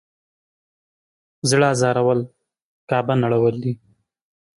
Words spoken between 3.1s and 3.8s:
نړول دی.